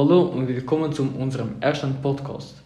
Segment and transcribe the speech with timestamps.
[0.00, 2.62] Hallo und willkommen zu unserem ersten Podcast.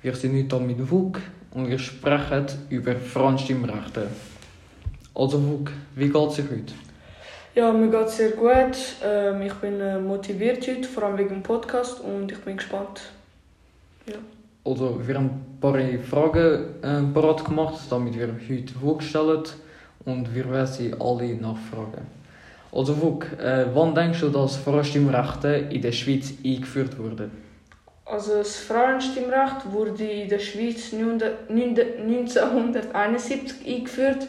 [0.00, 4.06] Wir sind heute mit Vuk und wir sprechen über Frauenstimmrechte.
[5.14, 6.72] Also Vuk, wie geht es dir heute?
[7.54, 8.78] Ja, mir geht es sehr gut.
[9.04, 13.02] Ähm, ich bin äh, motiviert heute, vor allem wegen dem Podcast und ich bin gespannt.
[14.06, 14.16] Ja.
[14.64, 15.78] Also wir haben ein paar
[16.08, 19.44] Fragen äh, parat gemacht, damit wir heute Vuk stellen
[20.06, 22.19] und wir werden sie alle nachfragen.
[22.72, 27.30] Also Vuk, äh, wann denkst du, dass Frauenstimmrechte in der Schweiz eingeführt wurden?
[28.04, 34.26] Also das Frauenstimmrecht wurde in der Schweiz 1971 eingeführt.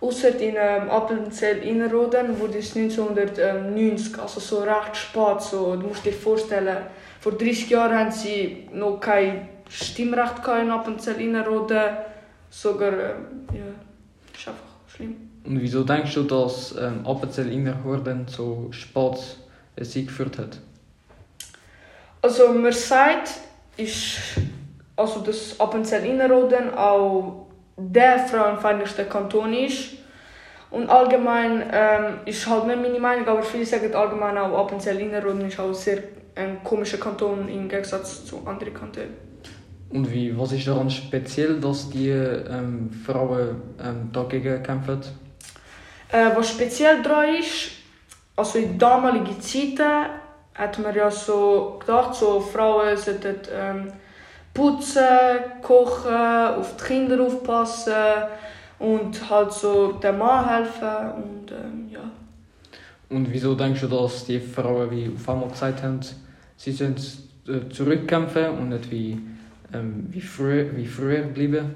[0.00, 5.42] Außer in ähm, Appenzell Innerrhoden wurde es 1990, also so recht spät.
[5.42, 6.78] So, du musst dir vorstellen,
[7.20, 11.98] vor 30 Jahren haben sie noch kein Stimmrecht in Appenzell Innerrhoden.
[12.48, 13.66] Sogar, ähm, ja,
[14.34, 15.16] ist einfach schlimm.
[15.44, 19.18] Und wieso denkst du, dass ähm, Appenzell Innerrhoden so spät
[19.76, 20.58] es eingeführt hat?
[22.22, 23.30] Also man sagt,
[23.76, 24.18] ist,
[24.96, 29.94] also dass Appenzell Innerrhoden auch der frauenfeindlichste Kanton ist.
[30.70, 35.46] Und allgemein ähm, ist halt nicht meine Meinung, aber viele sagen allgemein auch Appenzell Innerrhoden
[35.46, 36.02] ist auch sehr
[36.36, 39.30] ein komischer Kanton im Gegensatz zu anderen Kantonen.
[39.90, 45.00] Und wie, was ist daran speziell, dass die ähm, Frauen ähm, dagegen kämpfen?
[46.10, 47.72] Äh, was speziell daran ist,
[48.36, 50.06] also in damaligen Zeiten
[50.54, 53.92] hat man ja so gedacht, so Frauen sollten ähm,
[54.54, 55.02] putzen,
[55.62, 57.94] kochen, auf die Kinder aufpassen
[58.78, 62.00] und halt so dem Mann helfen und ähm, ja.
[63.08, 66.00] Und wieso denkst du, dass die Frauen wie auf einmal gesagt haben,
[66.56, 66.96] sie sollen
[67.48, 69.18] äh, zurückkämpfen und nicht wie,
[69.72, 71.74] ähm, wie, früher, wie früher bleiben?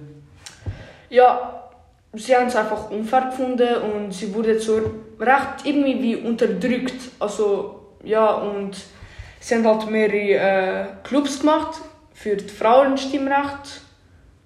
[1.10, 1.70] Ja,
[2.12, 4.80] sie haben es einfach unfair gefunden und sie wurde so
[5.20, 7.10] recht irgendwie wie unterdrückt.
[7.18, 8.76] Also ja, und
[9.40, 11.80] sie haben halt mehrere äh, Clubs gemacht
[12.12, 13.82] für die Frauenstimmrecht,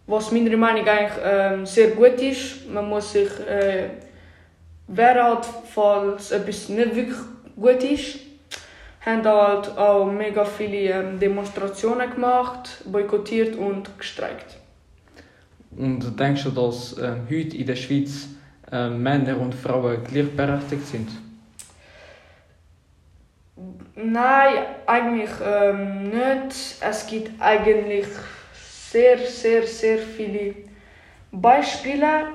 [0.06, 2.68] was meiner Meinung nach eigentlich ähm, sehr gut ist.
[2.68, 3.90] Man muss sich äh,
[4.88, 7.18] wehren, halt, falls etwas nicht wirklich
[7.56, 8.27] gut ist.
[9.08, 14.58] Haben halt auch mega viele ähm, Demonstrationen gemacht, boykottiert und gestreikt.
[15.74, 18.28] Und denkst du, dass äh, heute in der Schweiz
[18.70, 21.08] äh, Männer und Frauen gleichberechtigt sind?
[23.94, 24.52] Nein,
[24.86, 26.76] eigentlich ähm, nicht.
[26.80, 28.06] Es gibt eigentlich
[28.52, 30.54] sehr, sehr, sehr viele
[31.32, 32.28] Beispiele.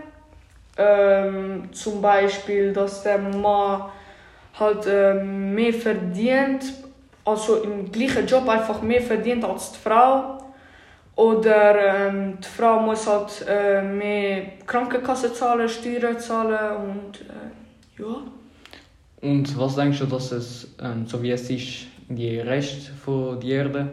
[0.76, 3.92] Ähm, zum Beispiel, dass der Mann
[4.60, 6.64] halt ähm, mehr verdient,
[7.26, 10.40] also im gleichen Job einfach mehr verdient als die Frau.
[11.16, 18.16] Oder ähm, die Frau muss halt äh, mehr Krankenkasse zahlen, Steuern zahlen und äh, ja.
[19.22, 23.50] Und was denkst du, dass es, ähm, so wie es ist, die Rest von der
[23.50, 23.92] Erde?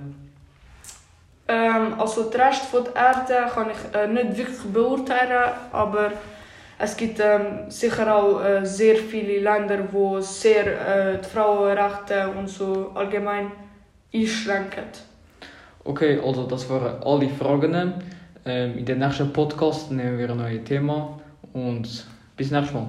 [1.47, 6.13] Ähm, also den Rest von der Erde kann ich äh, nicht wirklich beurteilen, aber
[6.83, 12.49] es gibt ähm, sicher auch äh, sehr viele Länder, wo sehr äh, die Frauenrechte und
[12.49, 13.53] so allgemein
[14.15, 14.85] einschränken.
[15.85, 17.95] Okay, also das waren alle Fragen.
[18.47, 21.21] Ähm, in der nächsten Podcast nehmen wir ein neues Thema
[21.53, 22.89] und bis nächstes Mal.